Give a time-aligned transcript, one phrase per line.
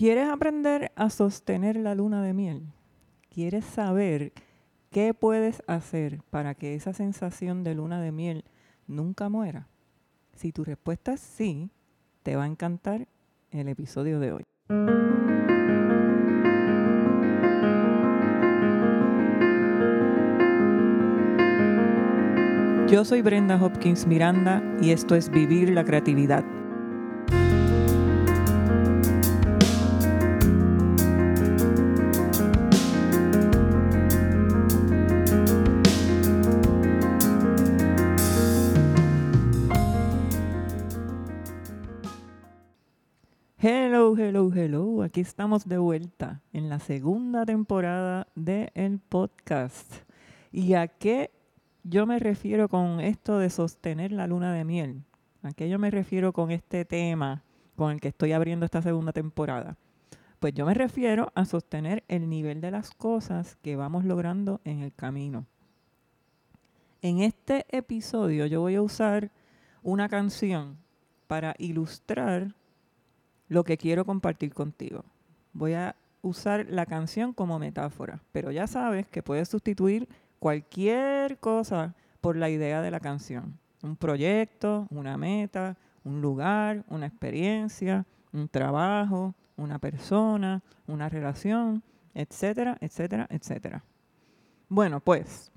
[0.00, 2.62] ¿Quieres aprender a sostener la luna de miel?
[3.28, 4.32] ¿Quieres saber
[4.90, 8.46] qué puedes hacer para que esa sensación de luna de miel
[8.86, 9.68] nunca muera?
[10.32, 11.68] Si tu respuesta es sí,
[12.22, 13.08] te va a encantar
[13.50, 14.42] el episodio de hoy.
[22.90, 26.42] Yo soy Brenda Hopkins Miranda y esto es Vivir la Creatividad
[45.10, 49.92] Aquí estamos de vuelta en la segunda temporada del el podcast.
[50.52, 51.32] ¿Y a qué
[51.82, 55.02] yo me refiero con esto de sostener la luna de miel?
[55.42, 57.42] ¿A qué yo me refiero con este tema
[57.74, 59.76] con el que estoy abriendo esta segunda temporada?
[60.38, 64.78] Pues yo me refiero a sostener el nivel de las cosas que vamos logrando en
[64.78, 65.44] el camino.
[67.02, 69.32] En este episodio yo voy a usar
[69.82, 70.76] una canción
[71.26, 72.54] para ilustrar
[73.50, 75.04] lo que quiero compartir contigo.
[75.52, 81.94] Voy a usar la canción como metáfora, pero ya sabes que puedes sustituir cualquier cosa
[82.20, 83.58] por la idea de la canción.
[83.82, 91.82] Un proyecto, una meta, un lugar, una experiencia, un trabajo, una persona, una relación,
[92.14, 93.82] etcétera, etcétera, etcétera.
[94.68, 95.50] Bueno, pues,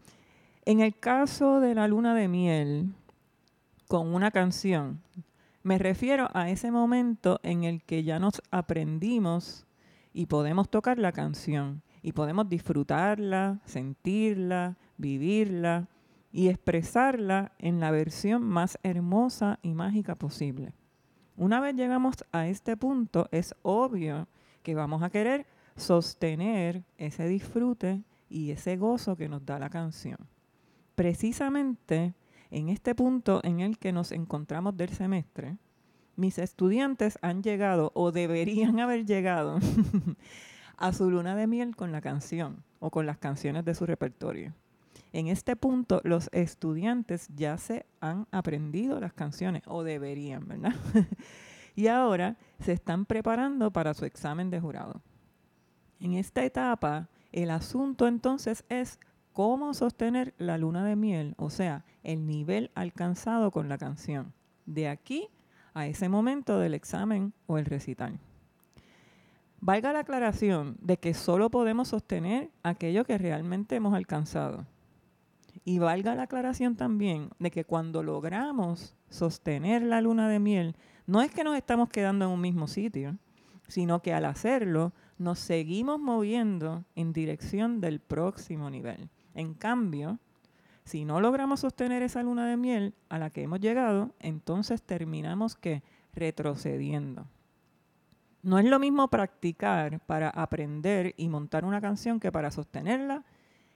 [0.66, 2.91] en el caso de la luna de miel,
[3.88, 5.00] con una canción,
[5.64, 9.66] me refiero a ese momento en el que ya nos aprendimos
[10.14, 15.88] y podemos tocar la canción y podemos disfrutarla, sentirla, vivirla
[16.31, 20.73] y expresarla en la versión más hermosa y mágica posible.
[21.38, 24.28] Una vez llegamos a este punto, es obvio
[24.61, 25.47] que vamos a querer
[25.78, 30.17] sostener ese disfrute y ese gozo que nos da la canción.
[30.95, 32.14] Precisamente
[32.53, 35.58] en este punto en el que nos encontramos del semestre,
[36.16, 39.59] mis estudiantes han llegado o deberían haber llegado
[40.78, 44.53] a su luna de miel con la canción o con las canciones de su repertorio.
[45.14, 50.74] En este punto, los estudiantes ya se han aprendido las canciones, o deberían, ¿verdad?
[51.75, 55.02] y ahora se están preparando para su examen de jurado.
[56.00, 59.00] En esta etapa, el asunto entonces es
[59.33, 64.33] cómo sostener la luna de miel, o sea, el nivel alcanzado con la canción,
[64.66, 65.29] de aquí
[65.73, 68.19] a ese momento del examen o el recital.
[69.59, 74.66] Valga la aclaración de que solo podemos sostener aquello que realmente hemos alcanzado.
[75.66, 80.75] Y valga la aclaración también de que cuando logramos sostener la luna de miel,
[81.07, 83.17] no es que nos estamos quedando en un mismo sitio,
[83.67, 89.09] sino que al hacerlo nos seguimos moviendo en dirección del próximo nivel.
[89.33, 90.19] En cambio,
[90.85, 95.55] si no logramos sostener esa luna de miel a la que hemos llegado, entonces terminamos
[95.55, 95.83] que
[96.13, 97.27] retrocediendo.
[98.41, 103.23] No es lo mismo practicar para aprender y montar una canción que para sostenerla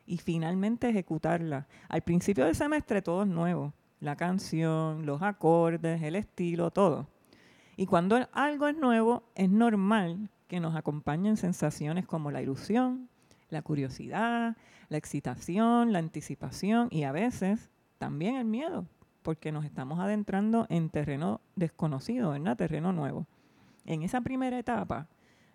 [0.05, 1.67] y finalmente ejecutarla.
[1.87, 7.07] Al principio del semestre todo es nuevo, la canción, los acordes, el estilo, todo.
[7.77, 13.09] Y cuando algo es nuevo, es normal que nos acompañen sensaciones como la ilusión,
[13.49, 14.57] la curiosidad,
[14.89, 18.85] la excitación, la anticipación y a veces también el miedo,
[19.21, 22.57] porque nos estamos adentrando en terreno desconocido, ¿verdad?
[22.57, 23.27] Terreno nuevo.
[23.85, 25.07] En esa primera etapa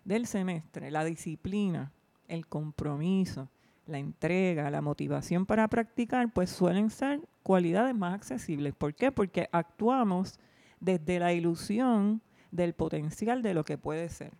[0.05, 1.91] del semestre, la disciplina,
[2.27, 3.49] el compromiso,
[3.85, 8.73] la entrega, la motivación para practicar, pues suelen ser cualidades más accesibles.
[8.73, 9.11] ¿Por qué?
[9.11, 10.39] Porque actuamos
[10.79, 12.21] desde la ilusión
[12.51, 14.31] del potencial de lo que puede ser.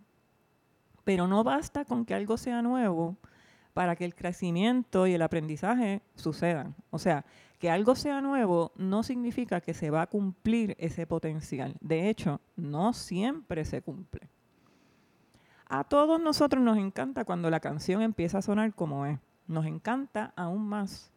[1.03, 3.17] Pero no basta con que algo sea nuevo
[3.73, 6.75] para que el crecimiento y el aprendizaje sucedan.
[6.91, 7.25] O sea,
[7.59, 11.75] que algo sea nuevo no significa que se va a cumplir ese potencial.
[11.81, 14.29] De hecho, no siempre se cumple.
[15.65, 19.17] A todos nosotros nos encanta cuando la canción empieza a sonar como es.
[19.47, 21.11] Nos encanta aún más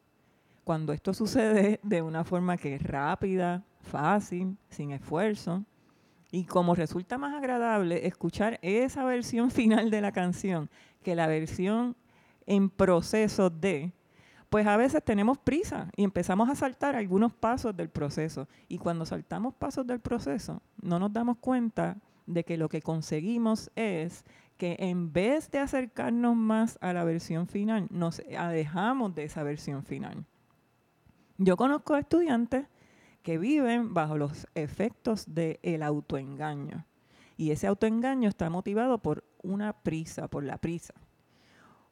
[0.64, 5.64] cuando esto sucede de una forma que es rápida, fácil, sin esfuerzo.
[6.30, 10.70] Y como resulta más agradable escuchar esa versión final de la canción
[11.02, 11.96] que la versión
[12.46, 13.92] en proceso de,
[14.48, 18.48] pues a veces tenemos prisa y empezamos a saltar algunos pasos del proceso.
[18.68, 23.70] Y cuando saltamos pasos del proceso, no nos damos cuenta de que lo que conseguimos
[23.76, 24.24] es
[24.56, 29.84] que en vez de acercarnos más a la versión final, nos alejamos de esa versión
[29.84, 30.24] final.
[31.38, 32.66] Yo conozco estudiantes
[33.22, 36.86] que viven bajo los efectos del autoengaño
[37.36, 40.94] Y ese autoengaño está motivado por una prisa, por la prisa.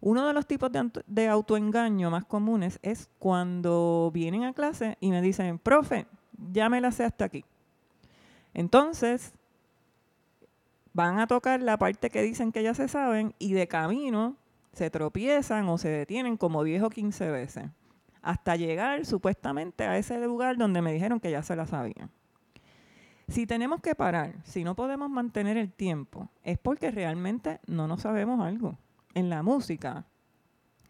[0.05, 0.71] Uno de los tipos
[1.07, 6.07] de, autoengaño más comunes es cuando vienen a clase y me dicen, profe,
[6.53, 7.43] ya me la sé hasta aquí.
[8.53, 9.33] Entonces,
[10.93, 14.37] van a tocar la parte que dicen que ya se saben y de camino
[14.75, 17.65] se tropiezan o se detienen como 10 o 15 veces
[18.21, 22.11] hasta llegar supuestamente a ese lugar donde me dijeron que ya se la sabían.
[23.29, 28.03] Si tenemos que parar, si no podemos mantener el tiempo, es porque realmente no nos
[28.03, 28.77] sabemos algo.
[29.15, 30.07] En la música,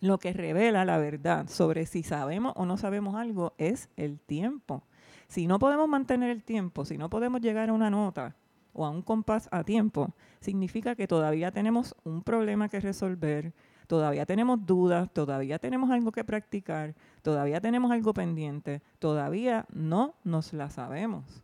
[0.00, 4.82] lo que revela la verdad sobre si sabemos o no sabemos algo es el tiempo.
[5.29, 8.35] Si no podemos mantener el tiempo, si no podemos llegar a una nota
[8.73, 13.53] o a un compás a tiempo, significa que todavía tenemos un problema que resolver,
[13.87, 20.53] todavía tenemos dudas, todavía tenemos algo que practicar, todavía tenemos algo pendiente, todavía no nos
[20.53, 21.43] la sabemos.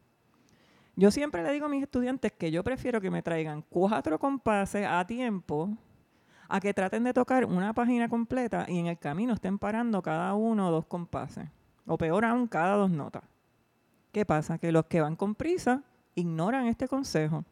[0.97, 4.87] Yo siempre le digo a mis estudiantes que yo prefiero que me traigan cuatro compases
[4.87, 5.77] a tiempo
[6.51, 10.35] a que traten de tocar una página completa y en el camino estén parando cada
[10.35, 11.49] uno o dos compases.
[11.87, 13.23] O peor aún, cada dos notas.
[14.13, 14.59] ¿Qué pasa?
[14.59, 15.83] Que los que van con prisa
[16.15, 17.45] ignoran este consejo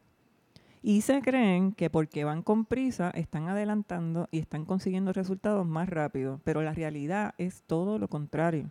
[0.81, 5.89] y se creen que porque van con prisa están adelantando y están consiguiendo resultados más
[5.89, 8.69] rápido, pero la realidad es todo lo contrario.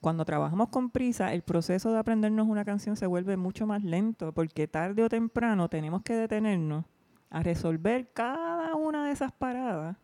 [0.00, 4.32] Cuando trabajamos con prisa, el proceso de aprendernos una canción se vuelve mucho más lento
[4.32, 6.84] porque tarde o temprano tenemos que detenernos
[7.32, 9.96] a resolver cada una de esas paradas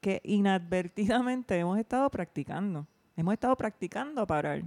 [0.00, 2.86] que inadvertidamente hemos estado practicando.
[3.16, 4.62] Hemos estado practicando a parar.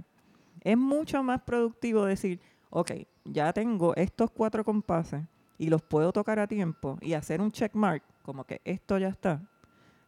[0.60, 2.40] Es mucho más productivo decir,
[2.70, 2.92] ok,
[3.24, 5.24] ya tengo estos cuatro compases,
[5.58, 9.08] y los puedo tocar a tiempo y hacer un check mark, como que esto ya
[9.08, 9.42] está,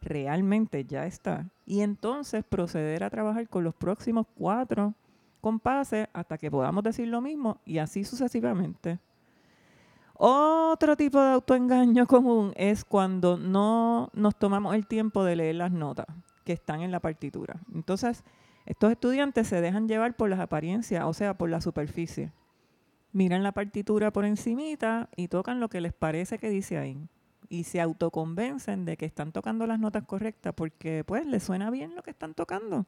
[0.01, 4.93] realmente ya está, y entonces proceder a trabajar con los próximos cuatro
[5.41, 8.99] compases hasta que podamos decir lo mismo y así sucesivamente.
[10.17, 15.71] Otro tipo de autoengaño común es cuando no nos tomamos el tiempo de leer las
[15.71, 16.07] notas
[16.43, 17.59] que están en la partitura.
[17.73, 18.23] Entonces,
[18.65, 22.31] estos estudiantes se dejan llevar por las apariencias, o sea, por la superficie
[23.17, 27.09] miran la partitura por encimita y tocan lo que les parece que dice ahí.
[27.49, 31.95] Y se autoconvencen de que están tocando las notas correctas porque pues les suena bien
[31.95, 32.85] lo que están tocando.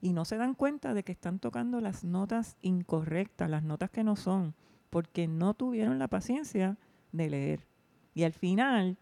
[0.00, 4.02] Y no se dan cuenta de que están tocando las notas incorrectas, las notas que
[4.02, 4.54] no son,
[4.90, 6.76] porque no tuvieron la paciencia
[7.12, 7.66] de leer.
[8.14, 8.98] Y al final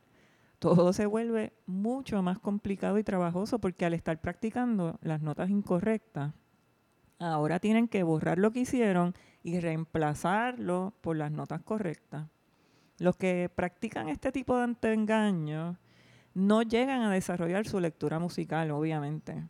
[0.58, 6.32] todo se vuelve mucho más complicado y trabajoso porque al estar practicando las notas incorrectas,
[7.18, 12.28] ahora tienen que borrar lo que hicieron y reemplazarlo por las notas correctas.
[12.98, 15.76] Los que practican este tipo de engaños
[16.34, 19.46] no llegan a desarrollar su lectura musical, obviamente.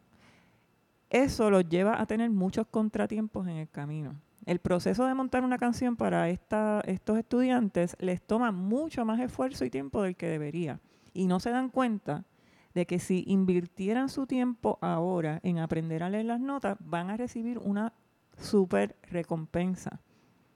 [1.11, 4.21] Eso los lleva a tener muchos contratiempos en el camino.
[4.47, 9.71] El proceso de montar una canción para estos estudiantes les toma mucho más esfuerzo y
[9.71, 10.79] tiempo del que debería.
[11.13, 12.25] Y no se dan cuenta
[12.73, 17.17] de que si invirtieran su tiempo ahora en aprender a leer las notas, van a
[17.17, 17.93] recibir una
[18.39, 20.01] súper recompensa.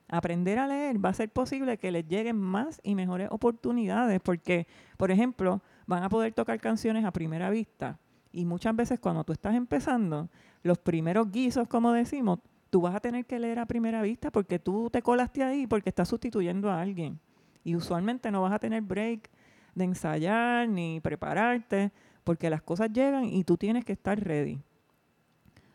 [0.07, 4.67] Aprender a leer va a ser posible que les lleguen más y mejores oportunidades porque,
[4.95, 7.99] por ejemplo, van a poder tocar canciones a primera vista.
[8.31, 10.29] Y muchas veces cuando tú estás empezando,
[10.63, 12.39] los primeros guisos, como decimos,
[12.71, 15.89] tú vas a tener que leer a primera vista porque tú te colaste ahí porque
[15.89, 17.19] estás sustituyendo a alguien.
[17.63, 19.29] Y usualmente no vas a tener break
[19.75, 21.91] de ensayar ni prepararte
[22.23, 24.59] porque las cosas llegan y tú tienes que estar ready.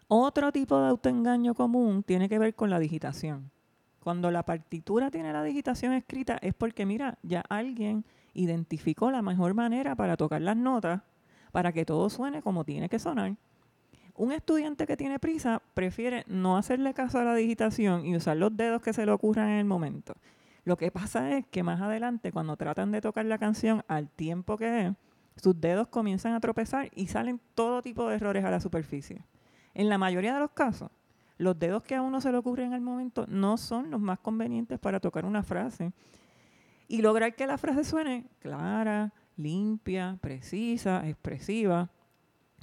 [0.09, 3.51] Otro tipo de autoengaño común tiene que ver con la digitación.
[4.01, 9.53] Cuando la partitura tiene la digitación escrita es porque, mira, ya alguien identificó la mejor
[9.55, 11.03] manera para tocar las notas
[11.53, 13.37] para que todo suene como tiene que sonar.
[14.17, 18.57] Un estudiante que tiene prisa prefiere no hacerle caso a la digitación y usar los
[18.57, 20.15] dedos que se le ocurran en el momento.
[20.65, 24.57] Lo que pasa es que más adelante, cuando tratan de tocar la canción al tiempo
[24.57, 24.93] que es,
[25.37, 29.23] sus dedos comienzan a tropezar y salen todo tipo de errores a la superficie.
[29.75, 30.91] En la mayoría de los casos,
[31.37, 34.79] los dedos que a uno se le ocurren al momento no son los más convenientes
[34.79, 35.93] para tocar una frase.
[36.89, 41.91] Y lograr que la frase suene clara, limpia, precisa, expresiva.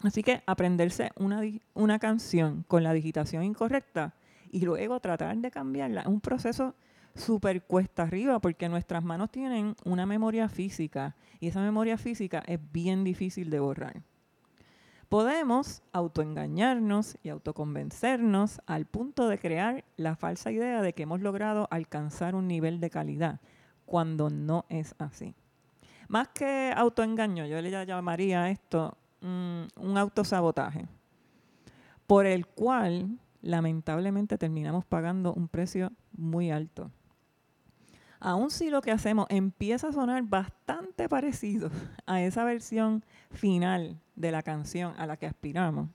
[0.01, 1.41] Así que aprenderse una,
[1.73, 4.13] una canción con la digitación incorrecta
[4.51, 6.75] y luego tratar de cambiarla es un proceso
[7.15, 12.59] súper cuesta arriba porque nuestras manos tienen una memoria física y esa memoria física es
[12.71, 14.01] bien difícil de borrar.
[15.09, 21.67] Podemos autoengañarnos y autoconvencernos al punto de crear la falsa idea de que hemos logrado
[21.69, 23.39] alcanzar un nivel de calidad,
[23.85, 25.35] cuando no es así.
[26.07, 30.87] Más que autoengaño, yo le llamaría esto un autosabotaje,
[32.05, 36.89] por el cual lamentablemente terminamos pagando un precio muy alto.
[38.19, 41.69] aun si lo que hacemos empieza a sonar bastante parecido
[42.05, 45.89] a esa versión final de la canción a la que aspiramos,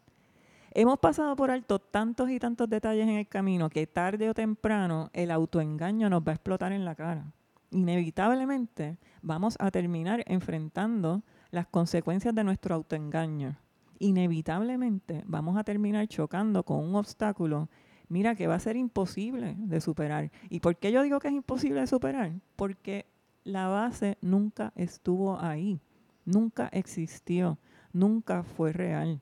[0.73, 5.08] hemos pasado por alto tantos y tantos detalles en el camino que tarde o temprano
[5.14, 7.32] el autoengaño nos va a explotar en la cara.
[7.70, 13.57] Inevitablemente vamos a terminar enfrentando las consecuencias de nuestro autoengaño.
[13.99, 17.69] Inevitablemente vamos a terminar chocando con un obstáculo
[18.09, 20.31] mira que va a ser imposible de superar.
[20.49, 22.33] ¿Y por qué yo digo que es imposible de superar?
[22.57, 23.07] Porque
[23.45, 25.81] la base nunca estuvo ahí,
[26.25, 27.59] nunca existió,
[27.93, 29.21] nunca fue real.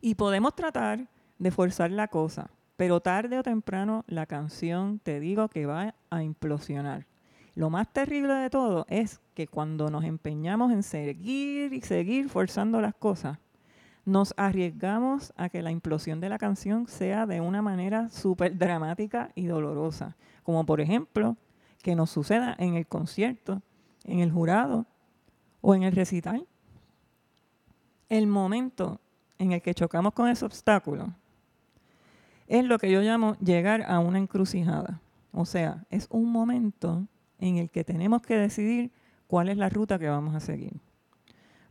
[0.00, 1.08] Y podemos tratar
[1.38, 6.22] de forzar la cosa, pero tarde o temprano la canción te digo que va a
[6.22, 7.06] implosionar.
[7.54, 12.80] Lo más terrible de todo es que cuando nos empeñamos en seguir y seguir forzando
[12.80, 13.38] las cosas,
[14.04, 19.30] nos arriesgamos a que la implosión de la canción sea de una manera súper dramática
[19.34, 21.36] y dolorosa, como por ejemplo
[21.82, 23.62] que nos suceda en el concierto,
[24.04, 24.86] en el jurado
[25.60, 26.46] o en el recital.
[28.08, 29.00] El momento
[29.38, 31.14] en el que chocamos con ese obstáculo
[32.46, 35.00] es lo que yo llamo llegar a una encrucijada.
[35.32, 37.06] O sea, es un momento
[37.38, 38.90] en el que tenemos que decidir
[39.26, 40.80] cuál es la ruta que vamos a seguir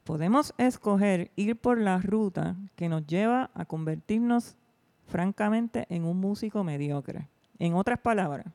[0.03, 4.55] podemos escoger ir por la ruta que nos lleva a convertirnos
[5.07, 7.29] francamente en un músico mediocre.
[7.59, 8.47] En otras palabras,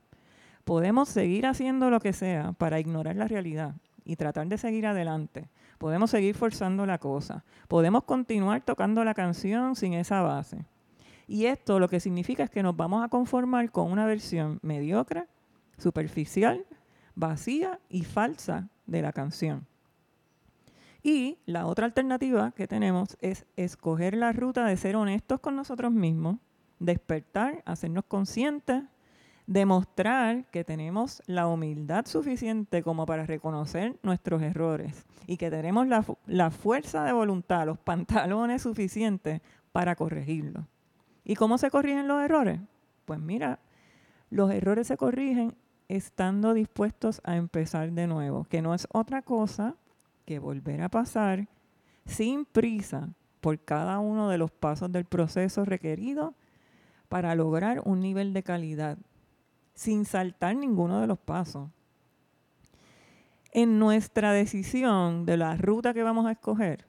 [0.64, 3.74] podemos seguir haciendo lo que sea para ignorar la realidad
[4.04, 5.48] y tratar de seguir adelante.
[5.78, 7.44] Podemos seguir forzando la cosa.
[7.68, 10.64] Podemos continuar tocando la canción sin esa base.
[11.26, 15.26] Y esto lo que significa es que nos vamos a conformar con una versión mediocre,
[15.76, 16.64] superficial,
[17.18, 19.66] vacía y falsa de la canción.
[21.02, 25.92] Y la otra alternativa que tenemos es escoger la ruta de ser honestos con nosotros
[25.92, 26.36] mismos,
[26.78, 28.84] despertar, hacernos conscientes,
[29.48, 36.04] demostrar que tenemos la humildad suficiente como para reconocer nuestros errores y que tenemos la,
[36.26, 39.40] la fuerza de voluntad, los pantalones suficientes
[39.72, 40.64] para corregirlos.
[41.24, 42.60] ¿Y cómo se corrigen los errores?
[43.06, 43.58] Pues mira,
[44.30, 45.54] los errores se corrigen
[45.88, 49.74] estando dispuestos a empezar de nuevo, que no es otra cosa
[50.26, 51.48] que volver a pasar
[52.04, 53.08] sin prisa
[53.40, 56.34] por cada uno de los pasos del proceso requerido
[57.08, 58.98] para lograr un nivel de calidad,
[59.74, 61.70] sin saltar ninguno de los pasos.
[63.52, 66.84] En nuestra decisión de la ruta que vamos a escoger,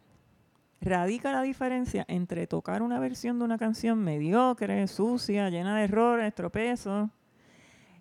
[0.82, 6.36] radica la diferencia entre tocar una versión de una canción mediocre, sucia, llena de errores,
[6.36, 7.10] tropezos,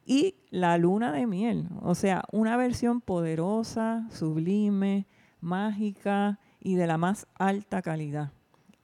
[0.09, 5.07] y la luna de miel, o sea, una versión poderosa, sublime,
[5.43, 8.33] mágica y de la más alta calidad.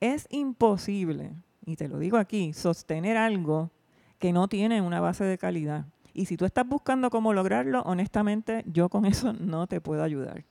[0.01, 1.33] Es imposible,
[1.65, 3.71] y te lo digo aquí, sostener algo
[4.19, 5.87] que no tiene una base de calidad.
[6.13, 10.45] Y si tú estás buscando cómo lograrlo, honestamente yo con eso no te puedo ayudar.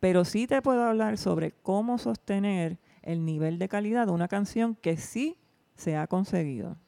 [0.00, 4.76] Pero sí te puedo hablar sobre cómo sostener el nivel de calidad de una canción
[4.76, 5.36] que sí
[5.74, 6.78] se ha conseguido.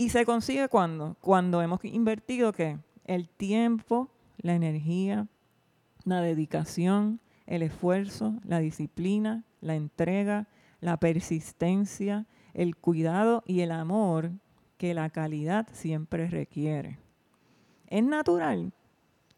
[0.00, 1.18] ¿Y se consigue cuando?
[1.20, 5.26] Cuando hemos invertido que el tiempo, la energía,
[6.04, 10.46] la dedicación, el esfuerzo, la disciplina, la entrega,
[10.80, 14.30] la persistencia, el cuidado y el amor
[14.78, 16.98] que la calidad siempre requiere.
[17.86, 18.72] Es natural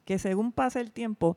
[0.05, 1.37] que según pase el tiempo,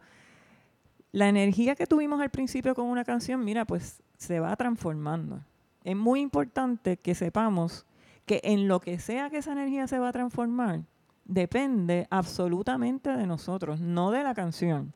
[1.11, 5.41] la energía que tuvimos al principio con una canción, mira, pues se va transformando.
[5.83, 7.87] Es muy importante que sepamos
[8.25, 10.81] que en lo que sea que esa energía se va a transformar,
[11.25, 14.93] depende absolutamente de nosotros, no de la canción.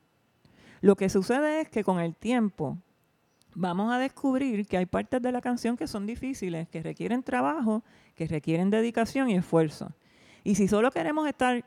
[0.81, 2.77] Lo que sucede es que con el tiempo
[3.55, 7.83] vamos a descubrir que hay partes de la canción que son difíciles, que requieren trabajo,
[8.15, 9.91] que requieren dedicación y esfuerzo.
[10.43, 11.65] Y si solo queremos estar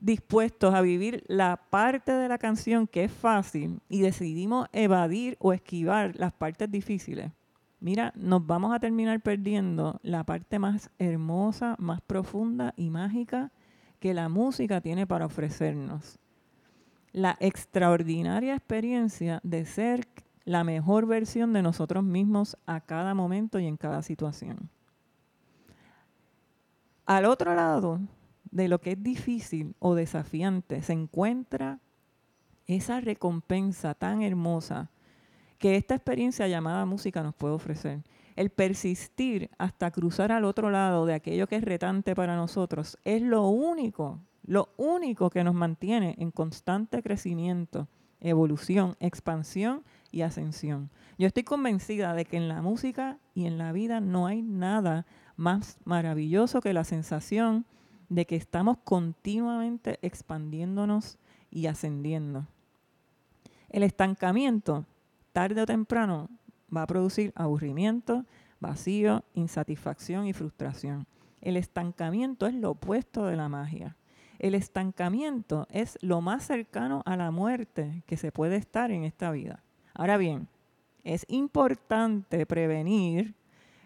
[0.00, 5.52] dispuestos a vivir la parte de la canción que es fácil y decidimos evadir o
[5.52, 7.32] esquivar las partes difíciles,
[7.84, 13.52] mira, nos vamos a terminar perdiendo la parte más hermosa, más profunda y mágica
[14.00, 16.18] que la música tiene para ofrecernos
[17.12, 20.08] la extraordinaria experiencia de ser
[20.46, 24.70] la mejor versión de nosotros mismos a cada momento y en cada situación.
[27.04, 28.00] Al otro lado
[28.50, 31.80] de lo que es difícil o desafiante se encuentra
[32.66, 34.88] esa recompensa tan hermosa
[35.58, 38.02] que esta experiencia llamada música nos puede ofrecer.
[38.36, 43.22] El persistir hasta cruzar al otro lado de aquello que es retante para nosotros es
[43.22, 47.88] lo único lo único que nos mantiene en constante crecimiento,
[48.20, 50.90] evolución, expansión y ascensión.
[51.18, 55.06] Yo estoy convencida de que en la música y en la vida no hay nada
[55.36, 57.64] más maravilloso que la sensación
[58.08, 61.18] de que estamos continuamente expandiéndonos
[61.50, 62.46] y ascendiendo.
[63.70, 64.84] El estancamiento,
[65.34, 66.30] tarde o temprano,
[66.74, 68.24] va a producir aburrimiento,
[68.60, 71.06] vacío, insatisfacción y frustración.
[71.40, 73.96] El estancamiento es lo opuesto de la magia.
[74.38, 79.32] El estancamiento es lo más cercano a la muerte que se puede estar en esta
[79.32, 79.64] vida.
[79.92, 80.46] Ahora bien,
[81.02, 83.34] es importante prevenir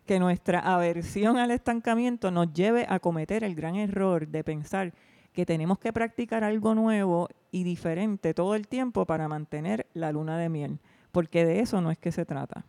[0.05, 4.93] que nuestra aversión al estancamiento nos lleve a cometer el gran error de pensar
[5.33, 10.37] que tenemos que practicar algo nuevo y diferente todo el tiempo para mantener la luna
[10.37, 10.78] de miel,
[11.12, 12.65] porque de eso no es que se trata.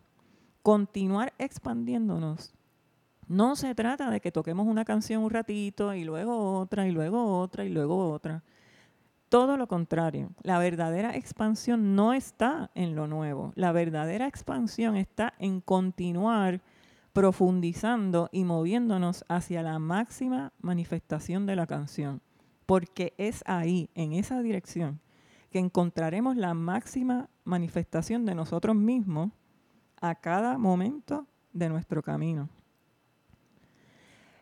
[0.62, 2.54] Continuar expandiéndonos
[3.30, 7.38] no se trata de que toquemos una canción un ratito y luego otra y luego
[7.38, 8.42] otra y luego otra.
[9.28, 13.52] Todo lo contrario, la verdadera expansión no está en lo nuevo.
[13.54, 16.60] La verdadera expansión está en continuar
[17.12, 22.22] profundizando y moviéndonos hacia la máxima manifestación de la canción.
[22.66, 25.00] Porque es ahí, en esa dirección,
[25.50, 29.30] que encontraremos la máxima manifestación de nosotros mismos
[30.00, 32.48] a cada momento de nuestro camino.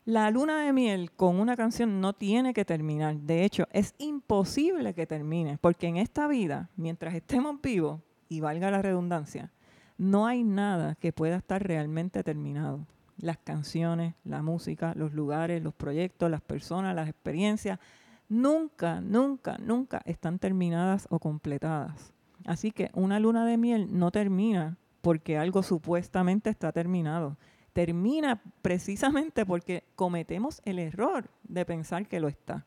[0.05, 3.17] La luna de miel con una canción no tiene que terminar.
[3.17, 8.71] De hecho, es imposible que termine, porque en esta vida, mientras estemos vivos, y valga
[8.71, 9.51] la redundancia,
[9.97, 12.87] no hay nada que pueda estar realmente terminado.
[13.19, 17.79] Las canciones, la música, los lugares, los proyectos, las personas, las experiencias,
[18.29, 22.13] nunca, nunca, nunca están terminadas o completadas.
[22.45, 27.37] Así que una luna de miel no termina porque algo supuestamente está terminado
[27.79, 32.67] termina precisamente porque cometemos el error de pensar que lo está.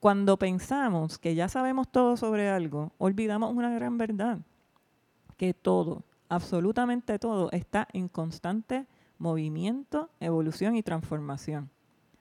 [0.00, 4.40] Cuando pensamos que ya sabemos todo sobre algo, olvidamos una gran verdad,
[5.36, 8.86] que todo, absolutamente todo, está en constante
[9.18, 11.70] movimiento, evolución y transformación.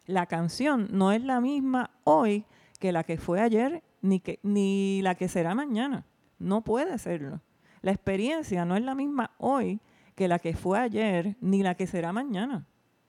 [0.08, 2.46] La canción no es la misma hoy
[2.80, 6.06] que la que fue ayer, ni, que, ni la que será mañana.
[6.40, 7.42] No puede serlo.
[7.82, 9.82] La experiencia no es la misma hoy
[10.16, 12.66] que la que fue ayer ni la que será mañana.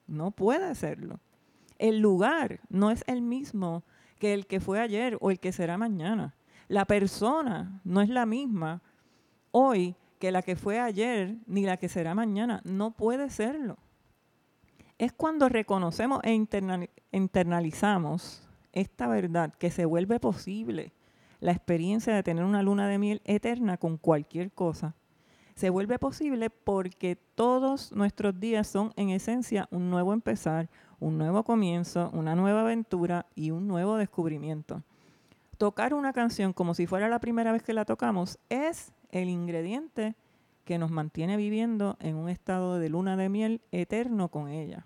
[0.07, 1.21] No puede serlo.
[1.77, 3.83] El lugar no es el mismo
[4.19, 6.35] que el que fue ayer o el que será mañana.
[6.67, 8.81] La persona no es la misma
[9.51, 12.61] hoy que la que fue ayer ni la que será mañana.
[12.65, 13.77] No puede serlo.
[14.99, 16.33] Es cuando reconocemos e
[17.11, 20.93] internalizamos esta verdad que se vuelve posible
[21.39, 24.93] la experiencia de tener una luna de miel eterna con cualquier cosa
[25.59, 30.69] se vuelve posible porque todos nuestros días son en esencia un nuevo empezar,
[31.01, 34.83] un nuevo comienzo, una nueva aventura y un nuevo descubrimiento.
[35.57, 40.15] Tocar una canción como si fuera la primera vez que la tocamos es el ingrediente
[40.63, 44.85] que nos mantiene viviendo en un estado de luna de miel eterno con ella.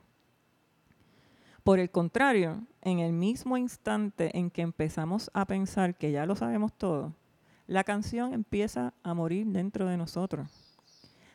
[1.63, 6.35] Por el contrario, en el mismo instante en que empezamos a pensar que ya lo
[6.35, 7.13] sabemos todo,
[7.67, 10.49] la canción empieza a morir dentro de nosotros.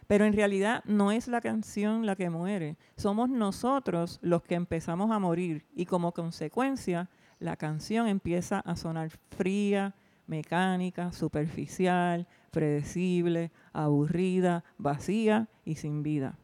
[0.06, 5.10] Pero en realidad no es la canción la que muere, somos nosotros los que empezamos
[5.12, 7.08] a morir y como consecuencia
[7.40, 9.94] la canción empieza a sonar fría,
[10.26, 16.36] mecánica, superficial, predecible, aburrida, vacía y sin vida.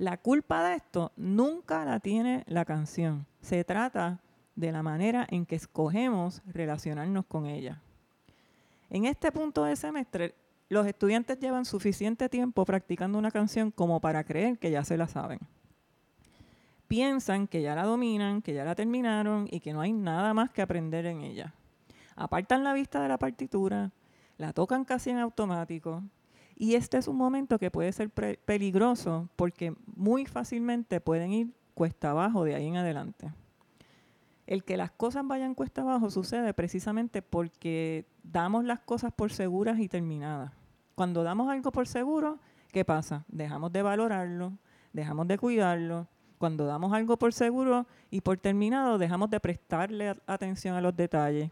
[0.00, 3.26] La culpa de esto nunca la tiene la canción.
[3.42, 4.22] Se trata
[4.56, 7.82] de la manera en que escogemos relacionarnos con ella.
[8.88, 10.34] En este punto de semestre
[10.70, 15.06] los estudiantes llevan suficiente tiempo practicando una canción como para creer que ya se la
[15.06, 15.40] saben.
[16.88, 20.48] Piensan que ya la dominan, que ya la terminaron y que no hay nada más
[20.50, 21.52] que aprender en ella.
[22.16, 23.92] Apartan la vista de la partitura,
[24.38, 26.02] la tocan casi en automático
[26.60, 32.10] y este es un momento que puede ser peligroso porque muy fácilmente pueden ir cuesta
[32.10, 33.32] abajo de ahí en adelante.
[34.46, 39.78] El que las cosas vayan cuesta abajo sucede precisamente porque damos las cosas por seguras
[39.78, 40.52] y terminadas.
[40.94, 42.38] Cuando damos algo por seguro,
[42.70, 43.24] ¿qué pasa?
[43.28, 44.52] Dejamos de valorarlo,
[44.92, 46.08] dejamos de cuidarlo.
[46.36, 51.50] Cuando damos algo por seguro y por terminado, dejamos de prestarle atención a los detalles.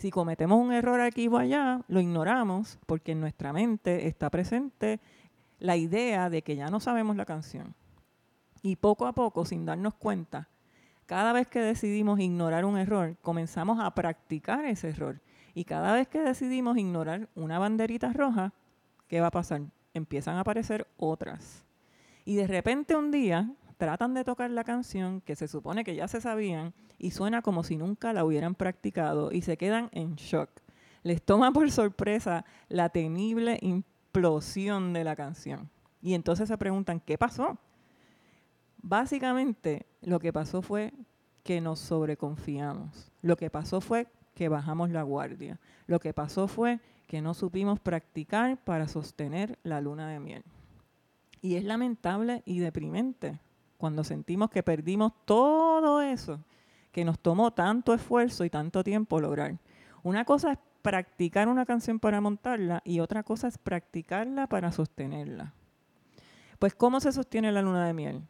[0.00, 4.98] Si cometemos un error aquí o allá, lo ignoramos porque en nuestra mente está presente
[5.58, 7.74] la idea de que ya no sabemos la canción.
[8.62, 10.48] Y poco a poco, sin darnos cuenta,
[11.04, 15.20] cada vez que decidimos ignorar un error, comenzamos a practicar ese error.
[15.52, 18.54] Y cada vez que decidimos ignorar una banderita roja,
[19.06, 19.60] ¿qué va a pasar?
[19.92, 21.66] Empiezan a aparecer otras.
[22.24, 26.06] Y de repente un día tratan de tocar la canción que se supone que ya
[26.06, 30.50] se sabían y suena como si nunca la hubieran practicado y se quedan en shock.
[31.02, 35.70] Les toma por sorpresa la temible implosión de la canción.
[36.02, 37.56] Y entonces se preguntan, ¿qué pasó?
[38.82, 40.92] Básicamente lo que pasó fue
[41.42, 43.10] que nos sobreconfiamos.
[43.22, 45.58] Lo que pasó fue que bajamos la guardia.
[45.86, 50.44] Lo que pasó fue que no supimos practicar para sostener la luna de miel.
[51.40, 53.40] Y es lamentable y deprimente
[53.80, 56.38] cuando sentimos que perdimos todo eso
[56.92, 59.58] que nos tomó tanto esfuerzo y tanto tiempo lograr.
[60.02, 65.54] Una cosa es practicar una canción para montarla y otra cosa es practicarla para sostenerla.
[66.58, 68.22] Pues ¿cómo se sostiene la luna de miel?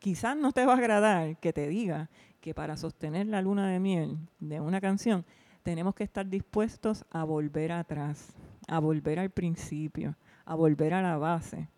[0.00, 3.78] Quizás no te va a agradar que te diga que para sostener la luna de
[3.78, 5.24] miel de una canción
[5.62, 8.34] tenemos que estar dispuestos a volver atrás,
[8.66, 11.68] a volver al principio, a volver a la base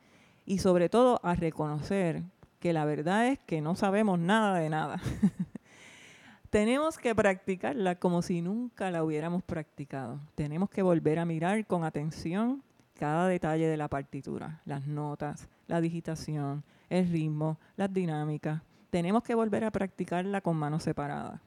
[0.46, 2.22] y sobre todo a reconocer
[2.56, 5.00] que la verdad es que no sabemos nada de nada.
[6.50, 10.20] Tenemos que practicarla como si nunca la hubiéramos practicado.
[10.34, 12.62] Tenemos que volver a mirar con atención
[12.94, 18.62] cada detalle de la partitura, las notas, la digitación, el ritmo, las dinámicas.
[18.90, 21.40] Tenemos que volver a practicarla con manos separadas.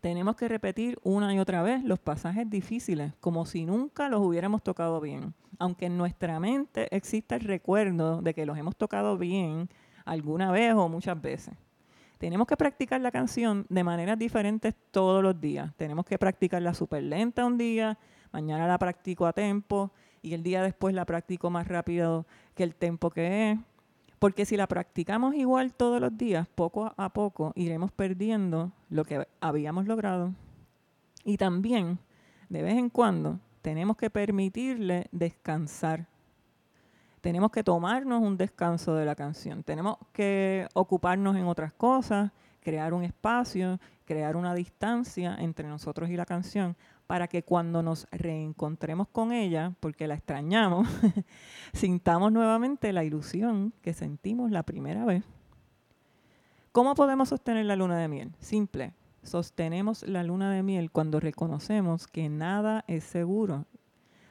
[0.00, 4.62] Tenemos que repetir una y otra vez los pasajes difíciles, como si nunca los hubiéramos
[4.62, 5.34] tocado bien.
[5.58, 9.68] Aunque en nuestra mente exista el recuerdo de que los hemos tocado bien
[10.06, 11.54] alguna vez o muchas veces.
[12.18, 15.74] Tenemos que practicar la canción de maneras diferentes todos los días.
[15.76, 17.98] Tenemos que practicarla súper lenta un día,
[18.32, 19.92] mañana la practico a tempo
[20.22, 23.58] y el día después la practico más rápido que el tempo que es.
[24.18, 29.28] Porque si la practicamos igual todos los días, poco a poco iremos perdiendo lo que
[29.40, 30.32] habíamos logrado.
[31.22, 31.98] Y también,
[32.48, 36.06] de vez en cuando, tenemos que permitirle descansar
[37.26, 42.94] tenemos que tomarnos un descanso de la canción, tenemos que ocuparnos en otras cosas, crear
[42.94, 46.76] un espacio, crear una distancia entre nosotros y la canción
[47.08, 50.86] para que cuando nos reencontremos con ella, porque la extrañamos,
[51.74, 55.24] sintamos nuevamente la ilusión que sentimos la primera vez.
[56.70, 58.32] ¿Cómo podemos sostener la luna de miel?
[58.38, 58.92] Simple.
[59.24, 63.64] Sostenemos la luna de miel cuando reconocemos que nada es seguro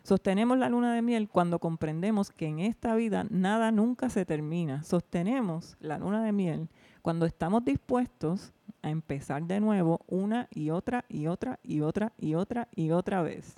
[0.05, 4.83] Sostenemos la luna de miel cuando comprendemos que en esta vida nada nunca se termina.
[4.83, 6.69] Sostenemos la luna de miel
[7.01, 12.35] cuando estamos dispuestos a empezar de nuevo una y otra y otra y otra y
[12.35, 13.57] otra y otra vez.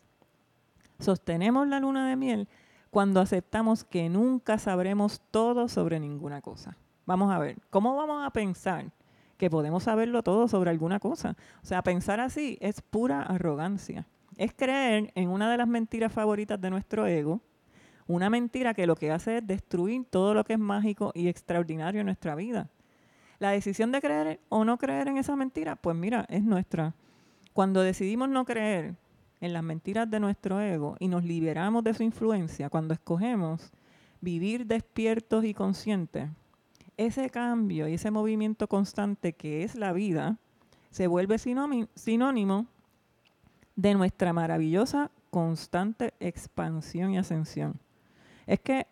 [0.99, 2.47] Sostenemos la luna de miel
[2.91, 6.77] cuando aceptamos que nunca sabremos todo sobre ninguna cosa.
[7.05, 8.85] Vamos a ver, ¿cómo vamos a pensar
[9.37, 11.35] que podemos saberlo todo sobre alguna cosa?
[11.61, 14.07] O sea, pensar así es pura arrogancia
[14.37, 17.41] es creer en una de las mentiras favoritas de nuestro ego,
[18.07, 22.01] una mentira que lo que hace es destruir todo lo que es mágico y extraordinario
[22.01, 22.69] en nuestra vida.
[23.39, 26.95] La decisión de creer o no creer en esa mentira, pues mira, es nuestra.
[27.53, 28.95] Cuando decidimos no creer
[29.41, 33.71] en las mentiras de nuestro ego y nos liberamos de su influencia, cuando escogemos
[34.21, 36.29] vivir despiertos y conscientes,
[36.95, 40.39] ese cambio y ese movimiento constante que es la vida
[40.89, 42.67] se vuelve sinónimo
[43.77, 47.79] de nuestra maravillosa constante expansión y ascensión.
[48.45, 48.87] Es que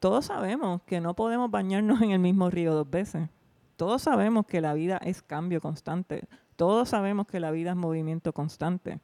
[0.00, 3.28] todos sabemos que no podemos bañarnos en el mismo río dos veces.
[3.76, 6.26] Todos sabemos que la vida es cambio constante.
[6.56, 9.00] Todos sabemos que la vida es movimiento constante.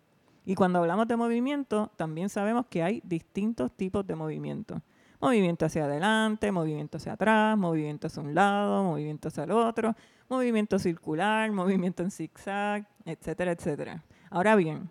[0.46, 4.80] Y cuando hablamos de movimiento, también sabemos que hay distintos tipos de movimiento.
[5.20, 9.94] Movimiento hacia adelante, movimiento hacia atrás, movimiento hacia un lado, movimiento hacia el otro,
[10.28, 14.02] movimiento circular, movimiento en zigzag, etcétera, etcétera.
[14.30, 14.88] Ahora bien,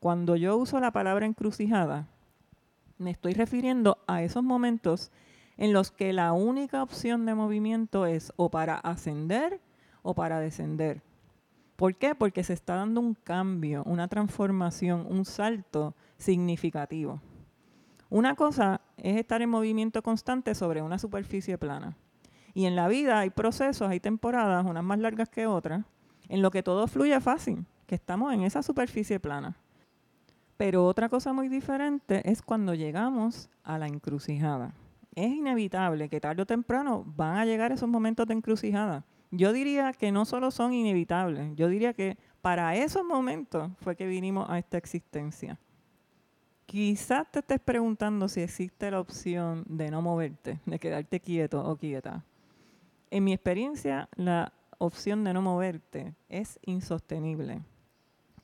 [0.00, 2.08] cuando yo uso la palabra encrucijada,
[2.98, 5.10] me estoy refiriendo a esos momentos
[5.56, 9.60] en los que la única opción de movimiento es o para ascender
[10.02, 11.02] o para descender.
[11.76, 12.14] ¿Por qué?
[12.14, 17.20] Porque se está dando un cambio, una transformación, un salto significativo.
[18.10, 21.96] Una cosa es estar en movimiento constante sobre una superficie plana.
[22.54, 25.84] Y en la vida hay procesos, hay temporadas, unas más largas que otras,
[26.28, 29.56] en lo que todo fluye fácil, que estamos en esa superficie plana.
[30.58, 34.74] Pero otra cosa muy diferente es cuando llegamos a la encrucijada.
[35.14, 39.04] Es inevitable que tarde o temprano van a llegar esos momentos de encrucijada.
[39.30, 44.08] Yo diría que no solo son inevitables, yo diría que para esos momentos fue que
[44.08, 45.60] vinimos a esta existencia.
[46.66, 51.76] Quizás te estés preguntando si existe la opción de no moverte, de quedarte quieto o
[51.76, 52.24] quieta.
[53.10, 57.62] En mi experiencia, la opción de no moverte es insostenible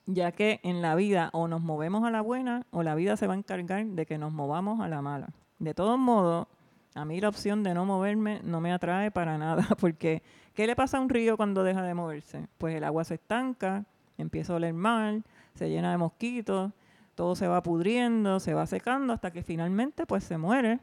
[0.06, 3.26] ya que en la vida o nos movemos a la buena o la vida se
[3.26, 5.28] va a encargar de que nos movamos a la mala.
[5.58, 6.46] De todos modos,
[6.94, 10.22] a mí la opción de no moverme no me atrae para nada, porque
[10.54, 12.48] ¿qué le pasa a un río cuando deja de moverse?
[12.58, 13.84] Pues el agua se estanca,
[14.18, 16.72] empieza a oler mal, se llena de mosquitos,
[17.14, 20.80] todo se va pudriendo, se va secando hasta que finalmente pues se muere.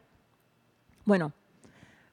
[1.05, 1.33] Bueno,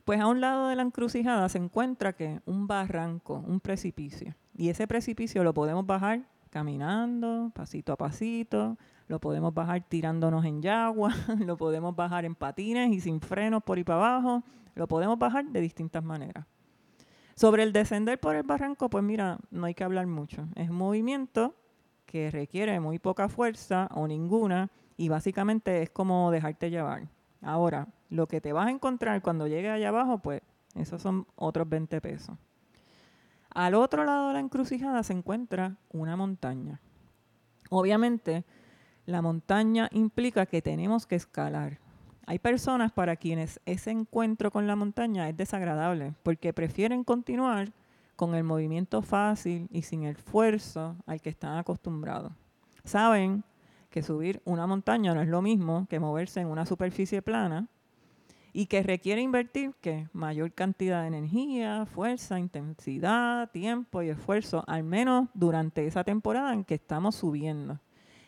[0.04, 4.34] Pues a un lado de la encrucijada se encuentra que un barranco, un precipicio.
[4.56, 8.76] Y ese precipicio lo podemos bajar caminando, pasito a pasito,
[9.08, 11.12] lo podemos bajar tirándonos en yagua,
[11.44, 14.42] lo podemos bajar en patines y sin frenos por ahí para abajo,
[14.74, 16.46] lo podemos bajar de distintas maneras.
[17.34, 20.48] Sobre el descender por el barranco, pues mira, no hay que hablar mucho.
[20.56, 21.54] Es un movimiento
[22.04, 27.08] que requiere muy poca fuerza o ninguna y básicamente es como dejarte llevar.
[27.42, 30.42] Ahora, lo que te vas a encontrar cuando llegues allá abajo, pues
[30.74, 32.36] esos son otros 20 pesos.
[33.58, 36.80] Al otro lado de la encrucijada se encuentra una montaña.
[37.70, 38.44] Obviamente,
[39.04, 41.80] la montaña implica que tenemos que escalar.
[42.24, 47.72] Hay personas para quienes ese encuentro con la montaña es desagradable porque prefieren continuar
[48.14, 52.32] con el movimiento fácil y sin esfuerzo al que están acostumbrados.
[52.84, 53.42] Saben
[53.90, 57.66] que subir una montaña no es lo mismo que moverse en una superficie plana
[58.52, 64.84] y que requiere invertir que mayor cantidad de energía, fuerza, intensidad, tiempo y esfuerzo, al
[64.84, 67.80] menos durante esa temporada en que estamos subiendo.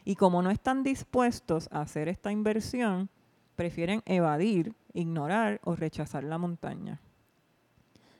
[0.04, 3.08] Y como no están dispuestos a hacer esta inversión,
[3.56, 7.00] prefieren evadir, ignorar o rechazar la montaña.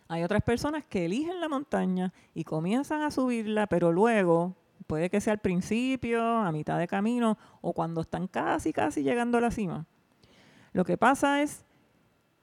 [0.08, 5.20] Hay otras personas que eligen la montaña y comienzan a subirla, pero luego, puede que
[5.20, 9.52] sea al principio, a mitad de camino o cuando están casi, casi llegando a la
[9.52, 9.86] cima.
[10.72, 11.64] Lo que pasa es,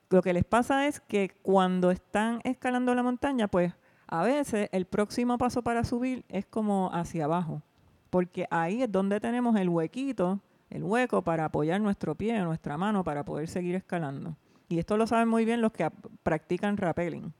[0.09, 3.73] lo que les pasa es que cuando están escalando la montaña, pues
[4.07, 7.61] a veces el próximo paso para subir es como hacia abajo
[8.09, 10.39] porque ahí es donde tenemos el huequito,
[10.69, 14.35] el hueco para apoyar nuestro pie, nuestra mano, para poder seguir escalando.
[14.69, 15.89] Y esto lo saben muy bien los que
[16.23, 17.33] practican rappelling.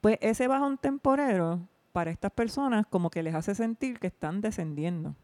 [0.00, 1.60] Pues ese bajón temporero
[1.92, 5.16] para estas personas como que les hace sentir que están descendiendo.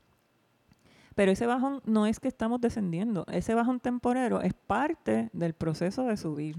[1.16, 6.04] Pero ese bajón no es que estamos descendiendo, ese bajón temporero es parte del proceso
[6.04, 6.56] de subir.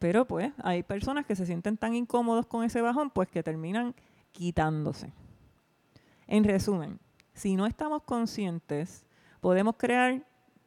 [0.00, 3.94] Pero pues hay personas que se sienten tan incómodos con ese bajón pues que terminan
[4.32, 5.12] quitándose.
[6.26, 6.98] En resumen,
[7.32, 9.06] si no estamos conscientes,
[9.40, 10.20] podemos crear,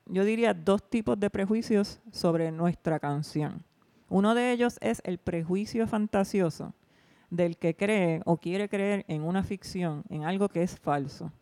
[0.06, 3.66] yo diría, dos tipos de prejuicios sobre nuestra canción.
[4.08, 6.74] Uno de ellos es el prejuicio fantasioso
[7.30, 11.34] del que cree o quiere creer en una ficción, en algo que es falso.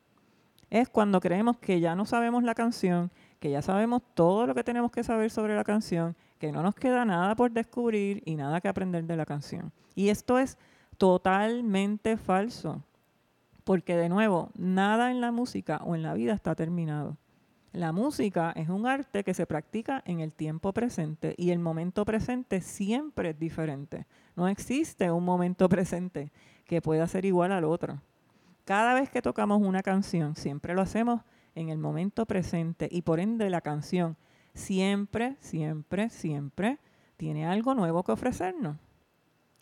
[0.70, 4.64] Es cuando creemos que ya no sabemos la canción, que ya sabemos todo lo que
[4.64, 8.60] tenemos que saber sobre la canción, que no nos queda nada por descubrir y nada
[8.60, 9.72] que aprender de la canción.
[9.96, 10.58] Y esto es
[10.98, 12.84] totalmente falso.
[13.64, 17.18] Porque de nuevo, nada en la música o en la vida está terminado.
[17.74, 22.06] La música es un arte que se practica en el tiempo presente y el momento
[22.06, 24.08] presente siempre es diferente.
[24.36, 26.32] No existe un momento presente
[26.66, 28.02] que pueda ser igual al otro.
[28.68, 31.22] Cada vez que tocamos una canción, siempre lo hacemos
[31.56, 34.18] en el momento presente y por ende la canción
[34.54, 36.78] siempre, siempre, siempre
[37.16, 38.76] tiene algo nuevo que ofrecernos.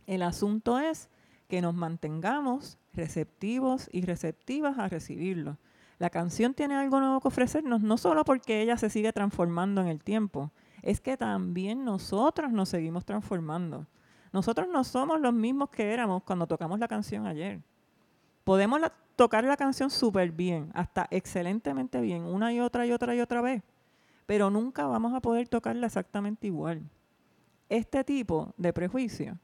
[0.08, 1.12] El asunto es
[1.48, 5.60] que nos mantengamos receptivos y receptivas a recibirlo.
[6.00, 9.88] La canción tiene algo nuevo que ofrecernos, no solo porque ella se sigue transformando en
[9.88, 13.86] el tiempo, es que también nosotros nos seguimos transformando.
[14.34, 17.62] Nosotros no somos los mismos que éramos cuando tocamos la canción ayer.
[18.46, 18.80] Podemos
[19.16, 23.42] tocar la canción súper bien, hasta excelentemente bien, una y otra y otra y otra
[23.42, 23.64] vez,
[24.28, 26.84] pero nunca vamos a poder tocarla exactamente igual.
[27.70, 29.40] Este tipo de prejuicio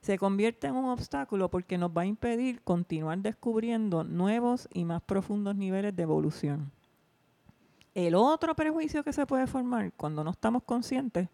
[0.00, 5.00] se convierte en un obstáculo porque nos va a impedir continuar descubriendo nuevos y más
[5.00, 6.72] profundos niveles de evolución.
[7.94, 11.28] El otro prejuicio que se puede formar cuando no estamos conscientes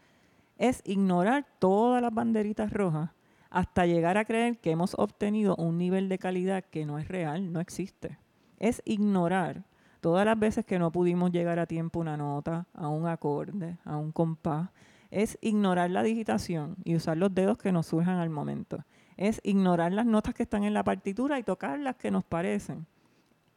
[0.59, 3.09] es ignorar todas las banderitas rojas
[3.51, 7.53] hasta llegar a creer que hemos obtenido un nivel de calidad que no es real,
[7.53, 8.19] no existe.
[8.59, 9.65] Es ignorar
[10.01, 13.77] todas las veces que no pudimos llegar a tiempo a una nota, a un acorde,
[13.85, 14.71] a un compás,
[15.11, 18.85] es ignorar la digitación y usar los dedos que nos surjan al momento.
[19.17, 22.87] Es ignorar las notas que están en la partitura y tocar las que nos parecen.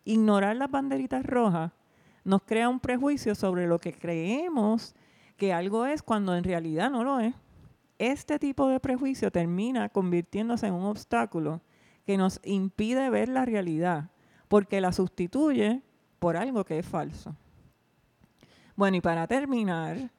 [0.04, 1.72] Ignorar las banderitas rojas
[2.24, 4.96] nos crea un prejuicio sobre lo que creemos
[5.38, 7.36] que algo es cuando en realidad no lo es.
[8.00, 11.62] Este tipo de prejuicio termina convirtiéndose en un obstáculo
[12.06, 14.10] que nos impide ver la realidad
[14.48, 15.82] porque la sustituye
[16.20, 17.36] por algo que es falso.
[18.76, 20.10] Bueno, y para terminar,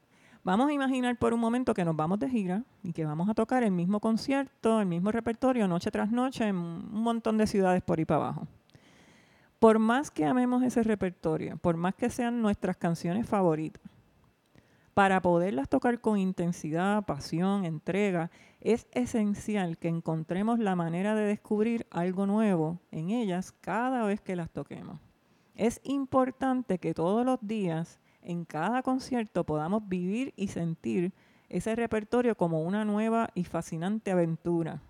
[0.44, 3.34] Vamos a imaginar por un momento que nos vamos de gira y que vamos a
[3.34, 7.82] tocar el mismo concierto, el mismo repertorio, noche tras noche, en un montón de ciudades
[7.82, 8.46] por ahí para abajo.
[9.58, 13.82] Por más que amemos ese repertorio, por más que sean nuestras canciones favoritas,
[14.94, 18.30] para poderlas tocar con intensidad, pasión, entrega,
[18.60, 24.36] es esencial que encontremos la manera de descubrir algo nuevo en ellas cada vez que
[24.36, 25.00] las toquemos.
[25.56, 31.12] Es importante que todos los días en cada concierto podamos vivir y sentir
[31.48, 34.80] ese repertorio como una nueva y fascinante aventura.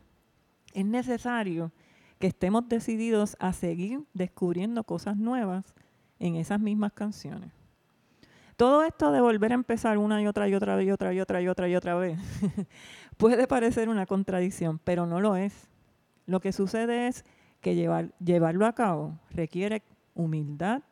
[0.73, 1.73] Es necesario
[2.19, 5.75] que estemos decididos a seguir descubriendo cosas nuevas
[6.19, 7.64] en esas mismas canciones.
[8.57, 11.43] Todo esto de volver a empezar una y otra y otra y otra y otra
[11.43, 12.21] y otra y otra vez
[13.17, 15.69] puede parecer una contradicción, pero no lo es.
[16.27, 17.25] Lo que sucede es
[17.61, 19.83] que llevar, llevarlo a cabo requiere
[20.15, 20.83] humildad,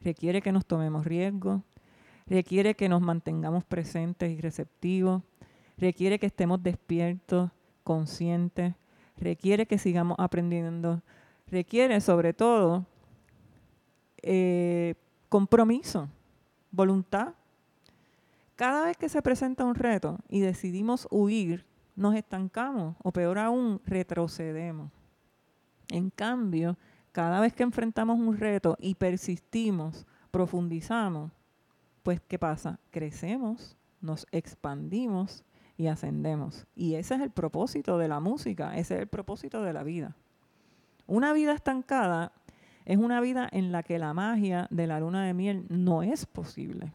[0.00, 1.60] requiere que nos tomemos riesgos,
[2.26, 5.22] requiere que nos mantengamos presentes y receptivos,
[5.76, 7.50] requiere que estemos despiertos,
[7.82, 8.74] conscientes,
[9.18, 11.02] requiere que sigamos aprendiendo,
[11.48, 12.86] requiere sobre todo
[14.22, 14.94] eh,
[15.28, 16.08] compromiso,
[16.74, 17.34] voluntad.
[18.56, 21.64] Cada vez que se presenta un reto y decidimos huir,
[21.96, 24.90] nos estancamos o peor aún, retrocedemos.
[25.90, 26.76] En cambio,
[27.12, 31.30] cada vez que enfrentamos un reto y persistimos, profundizamos,
[32.02, 32.78] pues ¿qué pasa?
[32.90, 35.44] Crecemos, nos expandimos
[35.76, 36.66] y ascendemos.
[36.74, 40.16] Y ese es el propósito de la música, ese es el propósito de la vida.
[41.06, 42.32] Una vida estancada
[42.84, 46.26] es una vida en la que la magia de la luna de miel no es
[46.26, 46.92] posible.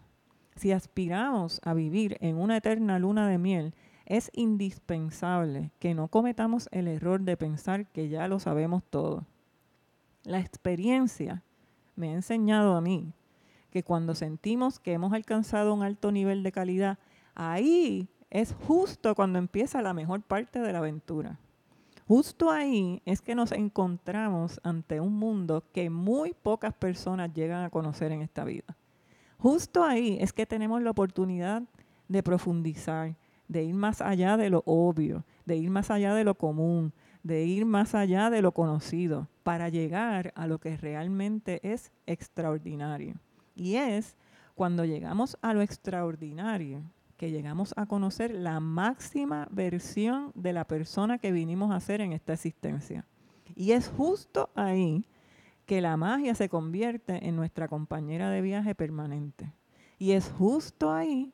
[0.56, 3.74] Si aspiramos a vivir en una eterna luna de miel,
[4.06, 9.26] es indispensable que no cometamos el error de pensar que ya lo sabemos todo.
[10.24, 11.44] La experiencia
[11.96, 13.14] me ha enseñado a mí
[13.72, 16.98] que cuando sentimos que hemos alcanzado un alto nivel de calidad,
[17.36, 21.40] ahí es justo cuando empieza la mejor parte de la aventura.
[22.10, 27.70] Justo ahí es que nos encontramos ante un mundo que muy pocas personas llegan a
[27.70, 28.76] conocer en esta vida.
[29.38, 31.62] Justo ahí es que tenemos la oportunidad
[32.08, 33.16] de profundizar,
[33.48, 37.46] de ir más allá de lo obvio, de ir más allá de lo común, de
[37.46, 43.20] ir más allá de lo conocido, para llegar a lo que realmente es extraordinario.
[43.54, 44.18] Y es
[44.56, 46.82] cuando llegamos a lo extraordinario
[47.20, 52.14] que llegamos a conocer la máxima versión de la persona que vinimos a ser en
[52.14, 53.06] esta existencia.
[53.56, 55.06] Y es justo ahí
[55.66, 59.52] que la magia se convierte en nuestra compañera de viaje permanente.
[59.98, 61.34] Y es justo ahí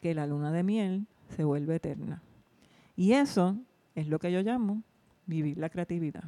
[0.00, 2.24] que la luna de miel se vuelve eterna.
[2.96, 3.56] Y eso
[3.94, 4.82] es lo que yo llamo
[5.26, 6.24] vivir la creatividad.